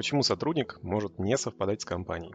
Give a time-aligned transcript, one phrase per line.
[0.00, 2.34] Почему сотрудник может не совпадать с компанией?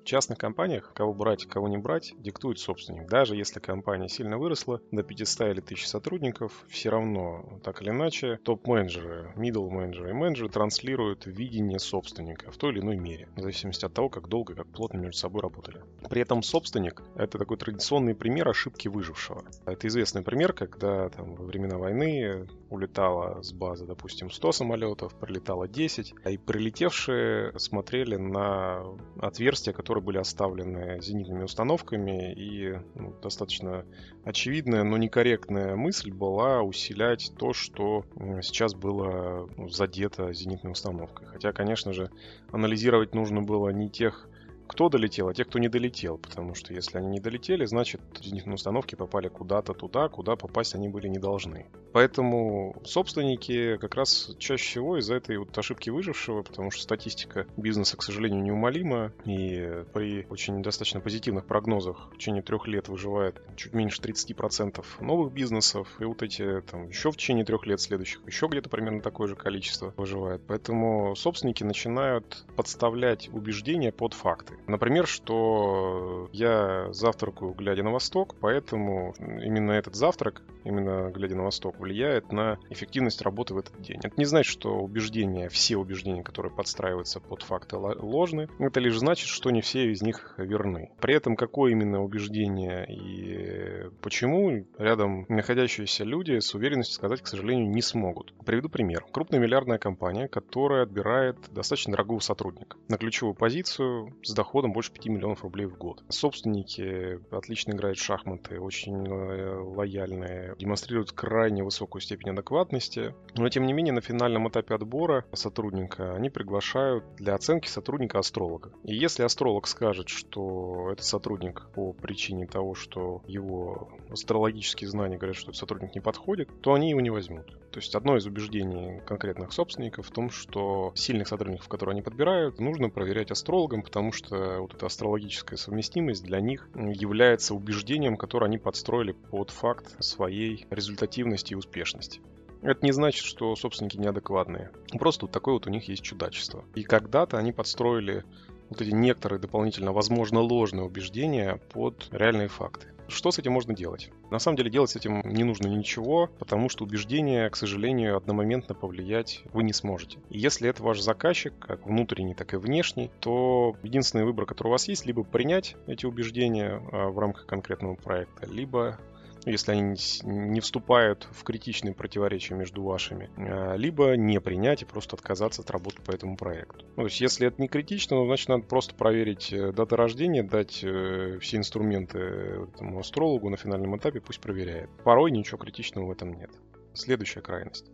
[0.00, 3.08] В частных компаниях, кого брать, кого не брать, диктует собственник.
[3.08, 8.38] Даже если компания сильно выросла до 500 или 1000 сотрудников, все равно, так или иначе,
[8.44, 13.84] топ-менеджеры, middle менеджеры и менеджеры транслируют видение собственника в той или иной мере, в зависимости
[13.84, 15.82] от того, как долго, как плотно между собой работали.
[16.08, 19.42] При этом собственник— это такой традиционный пример ошибки выжившего.
[19.66, 25.68] Это известный пример, когда там, во времена войны улетала с базы, допустим, 100 самолетов, прилетало
[25.68, 28.82] 10, а и прилетевшие смотрели на
[29.20, 33.84] отверстия, которые были оставлены зенитными установками, и ну, достаточно
[34.24, 38.04] очевидная, но некорректная мысль была усилять то, что
[38.42, 41.26] сейчас было ну, задето зенитной установкой.
[41.26, 42.10] Хотя, конечно же,
[42.52, 44.28] анализировать нужно было не тех
[44.70, 46.16] кто долетел, а те, кто не долетел.
[46.16, 50.88] Потому что если они не долетели, значит зенитные установки попали куда-то туда, куда попасть они
[50.88, 51.66] были не должны.
[51.92, 57.96] Поэтому собственники как раз чаще всего из-за этой вот ошибки выжившего, потому что статистика бизнеса,
[57.96, 63.72] к сожалению, неумолима, и при очень достаточно позитивных прогнозах в течение трех лет выживает чуть
[63.72, 68.46] меньше 30% новых бизнесов, и вот эти там еще в течение трех лет следующих еще
[68.46, 70.42] где-то примерно такое же количество выживает.
[70.46, 74.59] Поэтому собственники начинают подставлять убеждения под факты.
[74.66, 81.78] Например, что я завтракаю, глядя на восток, поэтому именно этот завтрак, именно глядя на восток,
[81.78, 83.98] влияет на эффективность работы в этот день.
[84.02, 88.48] Это не значит, что убеждения, все убеждения, которые подстраиваются под факты, ложны.
[88.58, 90.90] Это лишь значит, что не все из них верны.
[91.00, 97.68] При этом, какое именно убеждение и почему, рядом находящиеся люди с уверенностью сказать, к сожалению,
[97.70, 98.34] не смогут.
[98.44, 99.04] Приведу пример.
[99.10, 104.90] Крупная миллиардная компания, которая отбирает достаточно дорогого сотрудника на ключевую позицию с доходом доходом больше
[104.90, 106.02] 5 миллионов рублей в год.
[106.08, 113.14] Собственники отлично играют в шахматы, очень э, лояльные, демонстрируют крайне высокую степень адекватности.
[113.36, 118.72] Но, тем не менее, на финальном этапе отбора сотрудника они приглашают для оценки сотрудника астролога.
[118.82, 125.36] И если астролог скажет, что этот сотрудник по причине того, что его астрологические знания говорят,
[125.36, 127.46] что этот сотрудник не подходит, то они его не возьмут.
[127.70, 132.58] То есть одно из убеждений конкретных собственников в том, что сильных сотрудников, которые они подбирают,
[132.58, 138.58] нужно проверять астрологом, потому что вот эта астрологическая совместимость для них является убеждением, которое они
[138.58, 142.20] подстроили под факт своей результативности и успешности.
[142.62, 144.70] Это не значит, что собственники неадекватные.
[144.98, 146.64] Просто вот такое вот у них есть чудачество.
[146.74, 148.24] И когда-то они подстроили
[148.70, 152.86] вот эти некоторые дополнительно, возможно, ложные убеждения под реальные факты.
[153.08, 154.10] Что с этим можно делать?
[154.30, 158.74] На самом деле делать с этим не нужно ничего, потому что убеждения, к сожалению, одномоментно
[158.74, 160.20] повлиять вы не сможете.
[160.30, 164.70] И если это ваш заказчик, как внутренний, так и внешний, то единственный выбор, который у
[164.72, 168.96] вас есть, либо принять эти убеждения а, в рамках конкретного проекта, либо
[169.44, 175.16] если они не вступают в критичные противоречия между вашими, а, либо не принять и просто
[175.16, 176.84] отказаться от работы по этому проекту.
[176.96, 180.42] Ну, то есть, если это не критично, ну, значит, надо просто проверить э, даты рождения,
[180.42, 184.90] дать э, все инструменты этому астрологу на финальном этапе, пусть проверяет.
[185.04, 186.50] Порой ничего критичного в этом нет.
[186.94, 187.90] Следующая крайность.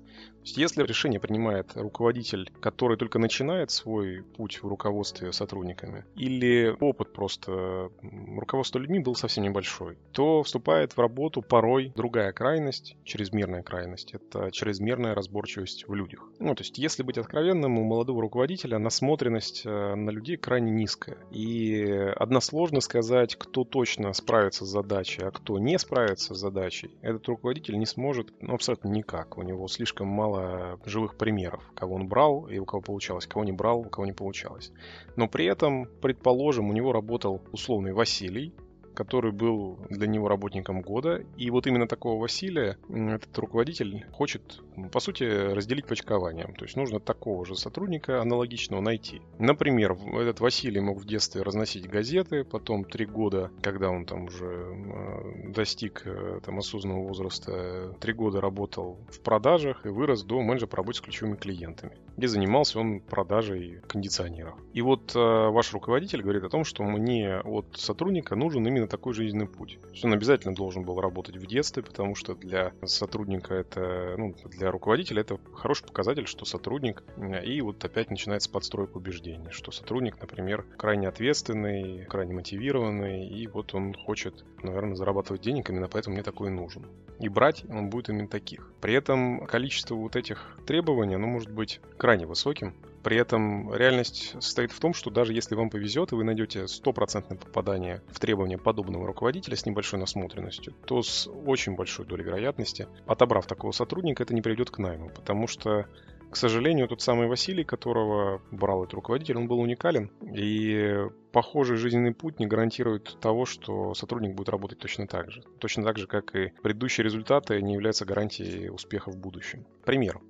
[0.46, 6.74] То есть, если решение принимает руководитель, который только начинает свой путь в руководстве сотрудниками, или
[6.80, 7.90] опыт просто
[8.36, 14.14] руководства людьми был совсем небольшой, то вступает в работу порой другая крайность, чрезмерная крайность.
[14.14, 16.22] Это чрезмерная разборчивость в людях.
[16.38, 21.18] Ну, то есть, если быть откровенным, у молодого руководителя насмотренность э, на людей крайне низкая.
[21.32, 21.82] И
[22.16, 27.78] односложно сказать, кто точно справится с задачей, а кто не справится с задачей, этот руководитель
[27.78, 29.38] не сможет ну, абсолютно никак.
[29.38, 33.52] У него слишком мало живых примеров, кого он брал и у кого получалось, кого не
[33.52, 34.72] брал, у кого не получалось.
[35.16, 38.52] Но при этом, предположим, у него работал условный Василий,
[38.96, 41.22] который был для него работником года.
[41.36, 46.54] И вот именно такого Василия этот руководитель хочет, по сути, разделить почкованием.
[46.54, 49.20] То есть нужно такого же сотрудника аналогичного найти.
[49.38, 55.46] Например, этот Василий мог в детстве разносить газеты, потом три года, когда он там уже
[55.48, 60.78] достиг э, там, осознанного возраста, три года работал в продажах и вырос до менеджера по
[60.78, 64.54] работе с ключевыми клиентами, где занимался он продажей кондиционеров.
[64.72, 69.14] И вот э, ваш руководитель говорит о том, что мне от сотрудника нужен именно такой
[69.14, 69.78] жизненный путь.
[69.82, 74.34] То есть он обязательно должен был работать в детстве, потому что для сотрудника это, ну,
[74.44, 77.02] для руководителя это хороший показатель, что сотрудник,
[77.44, 83.74] и вот опять начинается подстройка убеждений, что сотрудник, например, крайне ответственный, крайне мотивированный, и вот
[83.74, 86.86] он хочет, наверное, зарабатывать денег, именно поэтому мне такой нужен.
[87.18, 88.70] И брать он будет именно таких.
[88.80, 92.72] При этом количество вот этих требований, оно может быть крайне высоким,
[93.02, 97.36] при этом реальность состоит в том, что даже если вам повезет, и вы найдете стопроцентное
[97.36, 103.48] попадание в требования подобного руководителя с небольшой насмотренностью, то с очень большой долей вероятности, отобрав
[103.48, 105.86] такого сотрудника, это не приведет к найму, потому что
[106.30, 110.10] К сожалению, тот самый Василий, которого брал этот руководитель, он был уникален.
[110.22, 115.42] И похожий жизненный путь не гарантирует того, что сотрудник будет работать точно так же.
[115.60, 119.66] Точно так же, как и предыдущие результаты не являются гарантией успеха в будущем.
[119.84, 120.20] Пример.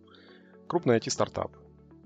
[0.69, 1.53] Крупный IT-стартап.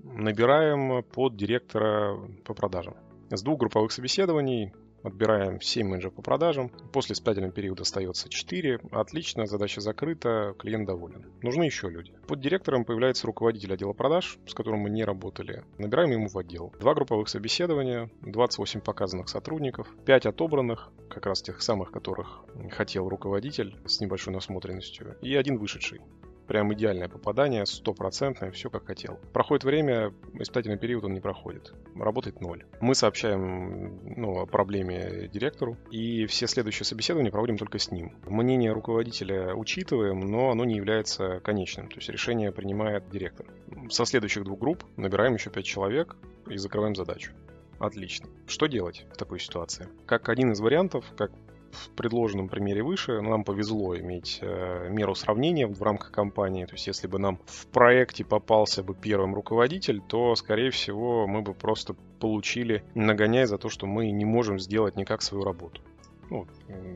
[0.03, 2.95] Набираем под директора по продажам.
[3.29, 6.69] С двух групповых собеседований Отбираем 7 менеджеров по продажам.
[6.93, 8.81] После испытательного периода остается 4.
[8.91, 11.25] Отлично, задача закрыта, клиент доволен.
[11.41, 12.13] Нужны еще люди.
[12.27, 15.63] Под директором появляется руководитель отдела продаж, с которым мы не работали.
[15.77, 16.73] Набираем ему в отдел.
[16.79, 23.75] Два групповых собеседования, 28 показанных сотрудников, 5 отобранных, как раз тех самых, которых хотел руководитель
[23.85, 26.01] с небольшой насмотренностью, и один вышедший
[26.47, 29.19] прям идеальное попадание, стопроцентное, все как хотел.
[29.33, 31.73] Проходит время, испытательный период он не проходит.
[31.95, 32.65] Работает ноль.
[32.79, 38.15] Мы сообщаем ну, о проблеме директору, и все следующие собеседования проводим только с ним.
[38.25, 43.47] Мнение руководителя учитываем, но оно не является конечным, то есть решение принимает директор.
[43.89, 46.15] Со следующих двух групп набираем еще пять человек
[46.47, 47.31] и закрываем задачу.
[47.79, 48.27] Отлично.
[48.45, 49.87] Что делать в такой ситуации?
[50.05, 51.31] Как один из вариантов, как
[51.71, 56.65] в предложенном примере выше нам повезло иметь э, меру сравнения в рамках компании.
[56.65, 61.41] То есть если бы нам в проекте попался бы первым руководитель, то, скорее всего, мы
[61.41, 65.81] бы просто получили нагоняй за то, что мы не можем сделать никак свою работу.
[66.29, 66.47] Ну,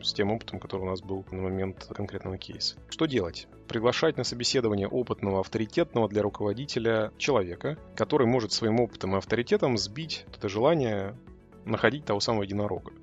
[0.01, 2.77] с тем опытом, который у нас был на момент конкретного кейса.
[2.87, 3.49] Что делать?
[3.67, 10.25] Приглашать на собеседование опытного, авторитетного для руководителя человека, который может своим опытом и авторитетом сбить
[10.33, 11.17] это желание
[11.65, 12.93] находить того самого единорога.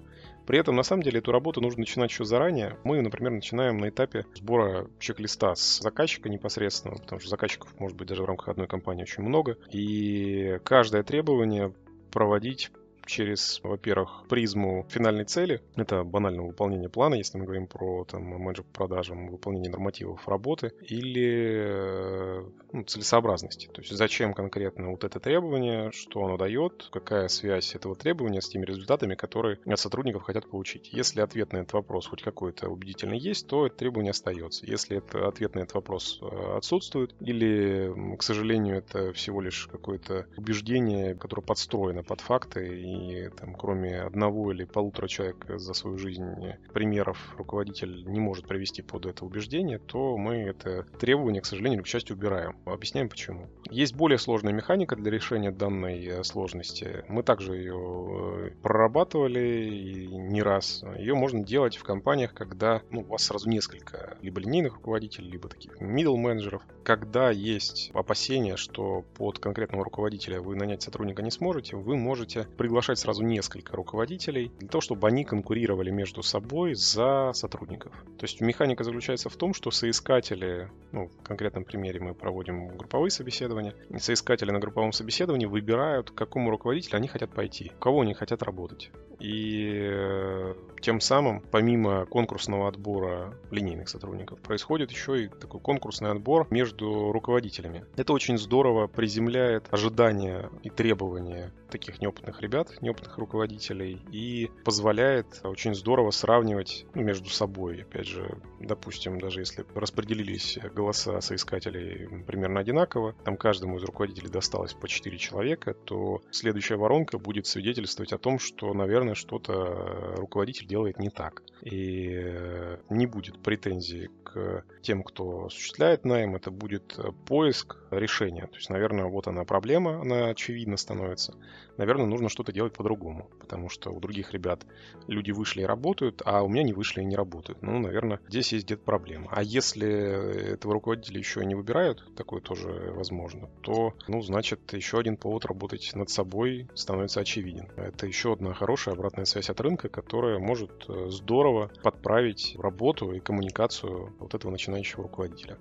[0.47, 2.77] При этом, на самом деле, эту работу нужно начинать еще заранее.
[2.85, 8.09] Мы, например, начинаем на этапе сбора чек-листа с заказчика непосредственно, потому что заказчиков может быть
[8.09, 9.57] даже в рамках одной компании очень много.
[9.71, 11.73] И каждое требование
[12.11, 12.71] проводить
[13.07, 15.61] через, во-первых, призму финальной цели.
[15.77, 20.73] Это банальное выполнение плана, если мы говорим про там, менеджер по продажам, выполнение нормативов работы,
[20.89, 23.69] или э, ну, целесообразности.
[23.73, 28.49] То есть зачем конкретно вот это требование, что оно дает, какая связь этого требования с
[28.49, 30.93] теми результатами, которые от сотрудников хотят получить.
[30.93, 34.67] Если ответ на этот вопрос хоть какой-то убедительный есть, то это требование остается.
[34.67, 40.27] Если это ответ на этот вопрос э, отсутствует, или, к сожалению, это всего лишь какое-то
[40.37, 45.99] убеждение, которое подстроено под факты и и там, кроме одного или полутора человек за свою
[45.99, 46.35] жизнь
[46.73, 51.87] примеров руководитель не может привести под это убеждение, то мы это требование, к сожалению, к
[51.87, 52.57] счастью, убираем.
[52.65, 53.49] Объясняем почему.
[53.71, 57.05] Есть более сложная механика для решения данной сложности.
[57.09, 60.85] Мы также ее э, прорабатывали и не раз.
[60.99, 65.49] Ее можно делать в компаниях, когда ну, у вас сразу несколько либо линейных руководителей, либо
[65.49, 66.63] таких middle менеджеров.
[66.85, 72.82] Когда есть опасения, что под конкретного руководителя вы нанять сотрудника не сможете, вы можете приглашать
[72.83, 77.93] приглашать сразу несколько руководителей для того, чтобы они конкурировали между собой за сотрудников.
[78.19, 83.13] То есть механика заключается в том, что соискатели, ну, в конкретном примере мы проводим групповые
[83.13, 88.01] собеседования, и соискатели на групповом собеседовании выбирают, к какому руководителю они хотят пойти, у кого
[88.01, 88.91] они хотят работать.
[89.21, 96.47] И э, тем самым, помимо конкурсного отбора линейных сотрудников, происходит еще и такой конкурсный отбор
[96.51, 97.85] между руководителями.
[97.97, 105.75] Это очень здорово приземляет ожидания и требования таких неопытных ребят, неопытных руководителей и позволяет очень
[105.75, 107.83] здорово сравнивать ну, между собой.
[107.83, 114.75] Опять же, допустим, даже если распределились голоса соискателей примерно одинаково, там каждому из руководителей досталось
[114.75, 120.99] по 4 человека, то следующая воронка будет свидетельствовать о том, что, наверное, что-то руководитель делает
[120.99, 121.43] не так.
[121.61, 128.47] И э, не будет претензий к тем, кто осуществляет найм, это будет поиск решения.
[128.47, 131.35] То есть, наверное, вот она проблема, она очевидно становится
[131.77, 134.65] наверное, нужно что-то делать по-другому, потому что у других ребят
[135.07, 137.63] люди вышли и работают, а у меня не вышли и не работают.
[137.63, 139.29] Ну, наверное, здесь есть где-то проблема.
[139.31, 144.99] А если этого руководителя еще и не выбирают, такое тоже возможно, то, ну, значит, еще
[144.99, 147.69] один повод работать над собой становится очевиден.
[147.77, 153.21] Это еще одна хорошая обратная связь от рынка, которая может э, здорово подправить работу и
[153.21, 155.59] коммуникацию вот этого начинающего руководителя.